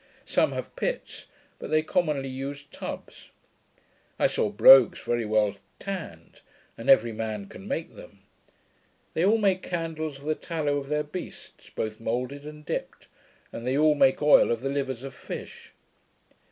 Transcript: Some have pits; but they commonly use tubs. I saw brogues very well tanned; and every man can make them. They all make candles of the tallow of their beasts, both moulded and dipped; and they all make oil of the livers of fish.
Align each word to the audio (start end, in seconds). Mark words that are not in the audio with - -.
Some 0.25 0.51
have 0.53 0.75
pits; 0.75 1.27
but 1.59 1.69
they 1.69 1.83
commonly 1.83 2.27
use 2.27 2.63
tubs. 2.71 3.29
I 4.17 4.25
saw 4.25 4.49
brogues 4.49 5.01
very 5.01 5.25
well 5.25 5.53
tanned; 5.77 6.41
and 6.75 6.89
every 6.89 7.11
man 7.11 7.45
can 7.45 7.67
make 7.67 7.95
them. 7.95 8.23
They 9.13 9.23
all 9.23 9.37
make 9.37 9.61
candles 9.61 10.17
of 10.17 10.23
the 10.25 10.33
tallow 10.33 10.77
of 10.77 10.89
their 10.89 11.03
beasts, 11.03 11.69
both 11.69 11.99
moulded 11.99 12.47
and 12.47 12.65
dipped; 12.65 13.09
and 13.53 13.67
they 13.67 13.77
all 13.77 13.93
make 13.93 14.23
oil 14.23 14.49
of 14.49 14.61
the 14.61 14.69
livers 14.69 15.03
of 15.03 15.13
fish. 15.13 15.71